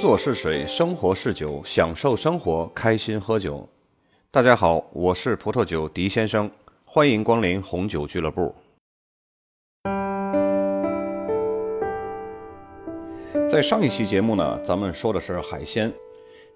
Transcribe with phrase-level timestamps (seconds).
[0.00, 3.68] 作是水，生活是酒，享受生活，开心喝酒。
[4.30, 6.50] 大家好，我是葡萄酒狄先生，
[6.86, 8.54] 欢迎光临红酒俱乐部。
[13.46, 15.92] 在上一期节目呢，咱们说的是海鲜，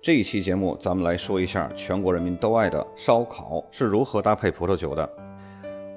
[0.01, 5.07] 这一期节目咱们来说一下全国人民都爱的烧烤是如何搭配葡萄酒的。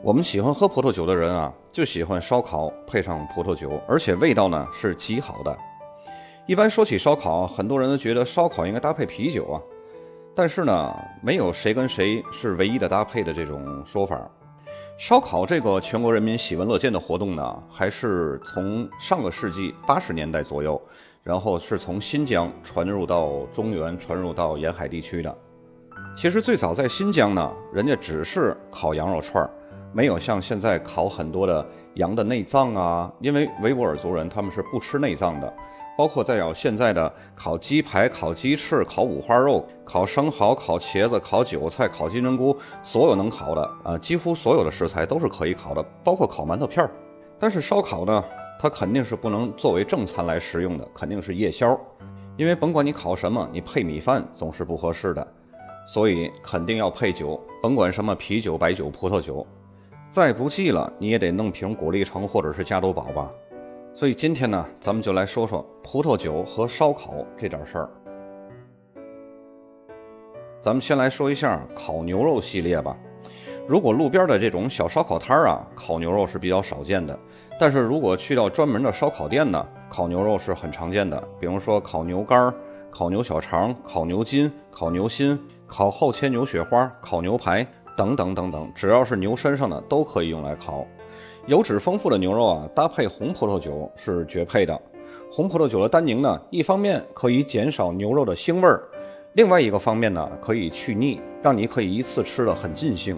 [0.04, 5.58] 我们喜欢喝葡萄酒的人啊，就喜欢烧烤配上葡萄酒，而且味道呢是极好的。
[6.48, 9.60] 一般说起烧烤，很多人都觉得烧烤应该搭配啤酒啊，
[10.34, 14.18] 但是呢，没有谁跟谁是唯一的搭配的这种说法。
[14.98, 20.82] 烧烤这个全国人民喜闻乐见的活动呢，还是从上个世纪八十年代左右，
[21.22, 25.38] 然后是从新疆传入到中原、传入到沿海地区的。
[26.16, 29.50] 其实最早在新疆呢，人家只是烤羊肉串儿，
[29.92, 35.54] 没有像现在烤很多的羊的内脏啊，因为维吾尔族人他们是不吃内脏的。
[35.98, 46.92] 包括再有现在的烤鸡排、烤鸡翅、烤五花肉、烤生蚝、烤茄子、烤韭菜、烤金针菇，所有能烤的啊，几乎所有的食材都是可以烤的，包括烤馒头片儿。
[47.40, 48.24] 但是烧烤呢，
[48.60, 51.76] 它肯定是不能作为正餐来食用的，肯定是夜宵，
[52.38, 55.28] 因为甭管你烤什么，你配米饭总是不合适的，
[55.88, 59.46] 所以肯定要配酒，甭管什么啤酒、白酒、葡萄酒，
[60.10, 63.32] 再不济了你也得弄瓶果粒橙或者是加多宝吧。
[63.98, 67.90] 所以今天呢，咱们就来说说葡萄酒和烧烤这点事儿。
[70.62, 72.96] 咱们先来说一下烤牛肉系列吧。
[73.66, 77.18] 如果路边的这种小烧烤摊儿啊，烤牛肉是比较少见的。
[77.60, 81.20] 但是如果去到专门的烧烤店呢，烤牛肉是很常见的。
[81.40, 82.54] 比如说烤牛肝、
[82.92, 87.66] 烤牛小肠、烤牛筋、烤牛心、烤后切牛雪花、烤牛排
[87.96, 90.86] 等等等等，只要是牛身上的都可以用来烤。
[91.48, 94.78] 油脂丰富的牛肉啊，搭配红葡萄酒是绝配的。
[95.32, 98.84] 红葡萄酒的单宁呢，一方面可以减少牛肉的腥味儿，
[99.32, 103.18] 另外一个方面呢，可以去腻，让你可以一次吃的很尽兴。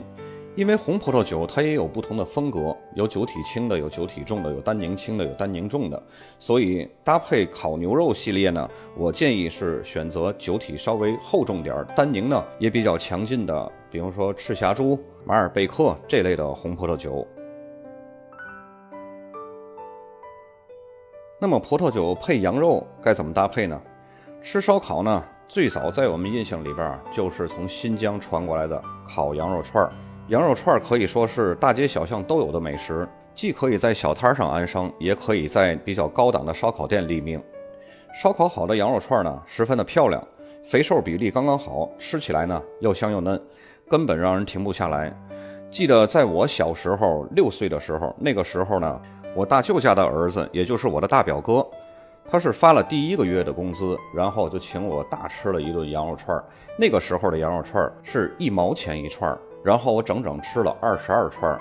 [0.56, 6.00] 因为红葡萄酒它也有不同的风格，有酒体轻的，有酒体重的，有单宁轻的，有单宁重的。
[6.38, 17.28] 所以搭配烤牛肉系列呢，我建议是选择酒体稍微厚重点儿，单宁呢也比较强劲的，比如说赤霞珠、马尔贝克这类的红葡萄酒。
[21.42, 23.82] 那么葡萄酒配羊肉该怎么搭配呢？
[24.42, 29.90] 吃烧烤呢，最早在我们印象里边就是从新疆传过来的烤羊肉串儿。
[30.28, 37.42] 羊肉串儿可以说是大街小巷都有的美食，既可以在小摊上安生，也可以在比较高档的烧烤店立命。
[38.14, 40.22] 烧烤好的羊肉串儿呢，十分的漂亮，
[40.62, 43.42] 肥瘦比例刚刚好，吃起来呢又香又嫩，
[43.88, 45.10] 根本让人停不下来。
[45.72, 49.02] 记得在我小时候六岁的时候，那个时候呢。
[49.36, 51.66] 我大舅家的儿子，也就是我的大表哥，
[52.26, 56.44] 他是发了第一个月的工资，然后就请我大吃了一顿羊肉串儿。
[56.78, 61.60] 那个时候的羊肉串儿是一毛钱一串儿，然后我整整吃了二十二串儿。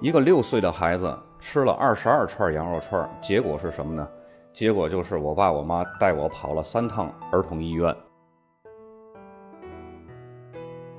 [0.00, 4.08] 一个六岁的孩子吃了二十二串羊肉串儿，结果是什么呢？
[4.52, 7.94] 结果就是我爸我妈带我跑了三趟儿童医院。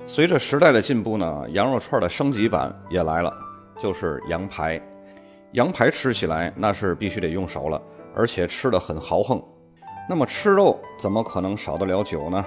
[0.06, 3.32] 随着时代的进步呢，羊肉串的升级版也来了，
[3.78, 4.80] 就是羊排。
[5.52, 7.80] 羊排吃起来那是必须得用手了，
[8.14, 9.42] 而且吃的很豪横。
[10.08, 12.42] 那么吃肉怎么可能少得了酒呢？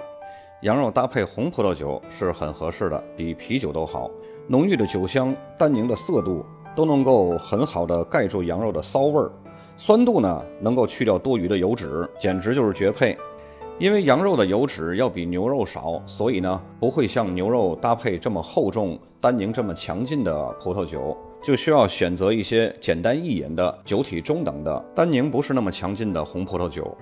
[0.63, 4.09] 羊肉搭配红葡萄酒是很合适的，比啤酒都好。
[4.47, 6.43] 浓郁的酒香、单宁的涩度
[6.75, 9.31] 都能够很好的盖住羊肉的骚味儿，
[9.77, 13.15] 酸度呢能够去掉多余的油脂，简直就是绝配。
[13.77, 21.15] 因为羊肉的油脂要比牛肉少，所以呢不会像牛肉搭配这么厚重、单宁这么强劲的葡萄酒。
[21.45, 26.97] 就需要选择一些简单易饮的酒体中等的、单宁不是那么强劲的红葡萄酒。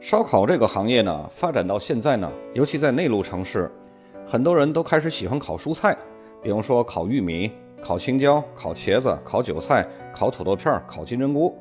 [0.00, 3.70] 烧烤这个行业呢，发展到现在呢，尤其在内陆城市，
[4.24, 5.94] 很多人都开始喜欢烤蔬菜，
[6.42, 7.52] 比如说烤玉米、
[7.82, 11.54] 烤青椒、烤茄子、烤韭菜、烤土豆片、烤金针菇。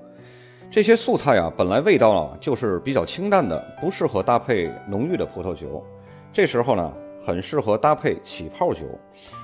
[0.72, 5.86] 这些素菜啊，本来味道啊就是比较清淡的，不适合搭配浓郁的葡萄酒。
[6.31, 8.86] 这时候呢，很适合搭配起泡酒。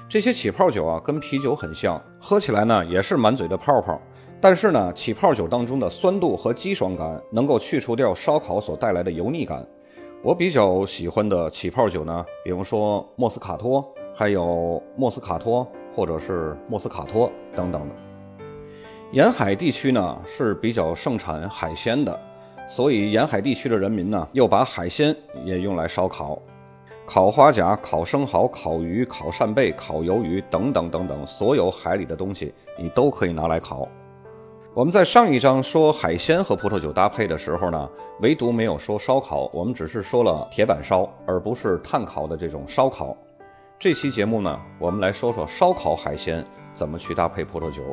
[0.08, 4.00] 这些起泡酒啊，跟啤酒很像，喝起来呢也是满嘴的泡泡。
[4.42, 9.66] 但是呢，起泡酒当中的酸度和肌爽感能够去除掉烧烤所带来的油腻感。
[10.22, 13.84] 我比较喜欢的起泡酒呢，比如说莫斯卡托，
[14.14, 17.96] 还有莫斯卡托或者是莫斯卡托等等的。
[19.12, 22.20] 沿海地区呢是比较盛产海鲜的，
[22.68, 26.40] 所以沿海地区的人民呢又把海鲜也用来烧烤。
[27.06, 33.88] 烤花甲、烤生蚝、烤鱼、烤扇贝、烤鱿鱼等等等等，所有海里的东西你都可以拿来烤。
[34.74, 37.90] 我们在上一章说海鲜和葡萄酒搭配的时候呢，
[38.22, 43.16] 唯独没有说烧烤，我们只是说了铁板烧，而不是炭烤的这种烧烤。
[43.78, 46.44] 这期节目呢，我们来说说烧烤海鲜
[46.74, 47.84] 怎么去搭配葡萄酒。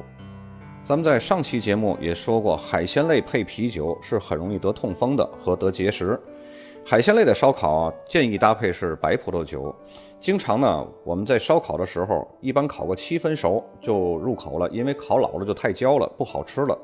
[0.82, 6.18] 咱们在上期节目也说过，海鲜类配啤酒是很容易得痛风的和得结石。
[6.84, 9.74] 海鲜类的烧烤啊，建议搭配是白葡萄酒。
[10.20, 16.76] 经常呢，我们在烧烤的时候，一般烤个七分熟就入口了，因为烤老了就太焦了，不好吃了。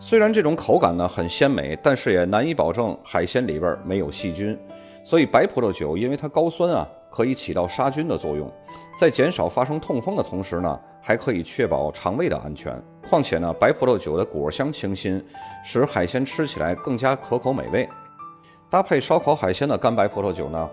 [0.00, 4.58] 虽然这种口感呢很鲜美，但是也难以保证海鲜里边没有细菌。
[5.04, 8.50] 所以白葡萄酒因为它高酸啊，可以起到杀菌的作用，
[8.98, 12.74] 在减少发生痛风的同时呢，还可以确保肠胃的安全。
[13.06, 15.22] 况且呢，白葡萄酒的果香清新，
[15.62, 17.88] 使海鲜吃起来更加可口美味。
[18.76, 20.68] 搭配烧烤海鲜的干白葡萄酒呢，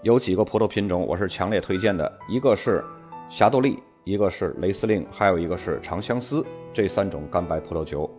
[0.00, 2.82] 有几个葡萄品种我是强烈推荐的，一个是
[3.28, 8.10] 霞多丽，一个是雷司令，还有一个是长相思，这三种干白葡萄酒。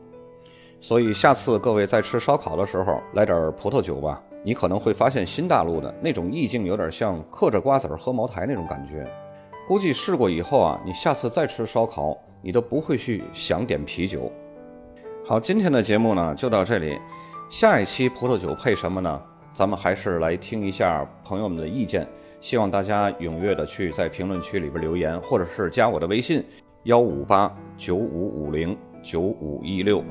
[0.80, 9.04] 所以下次各位在吃烧烤的时候来点葡萄酒吧，你可能会发现新大陆的那种意境有点像嗑着瓜子儿喝茅台那种感觉。
[9.68, 14.32] 估计试过以后啊，你下次再吃烧烤，你都不会去想点啤酒。
[15.26, 17.00] 好，今天的节目呢就到这里。
[17.50, 19.22] 下一期葡萄酒配什么呢？
[19.54, 22.08] 咱们还是来听一下朋友们的意见。
[22.42, 26.44] 希望大家踊跃的去在评论区里边留言，或者是加我的微信：
[26.84, 30.04] 幺五八九五五零九五一六。